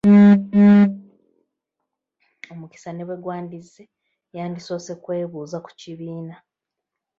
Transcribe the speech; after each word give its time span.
Omukisa 2.51 2.89
ne 2.93 3.03
bwe 3.07 3.21
gwandizze 3.23 3.83
yandisoose 4.35 4.93
kwebuuza 5.03 5.57
ku 5.65 5.71
kibiina. 5.79 6.35